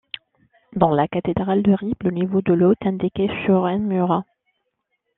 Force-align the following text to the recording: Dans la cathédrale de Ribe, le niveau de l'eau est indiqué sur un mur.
Dans 0.75 0.89
la 0.89 1.07
cathédrale 1.07 1.61
de 1.61 1.73
Ribe, 1.73 1.93
le 2.01 2.09
niveau 2.09 2.41
de 2.41 2.53
l'eau 2.53 2.71
est 2.71 2.87
indiqué 2.87 3.29
sur 3.45 3.65
un 3.67 3.77
mur. 3.77 4.23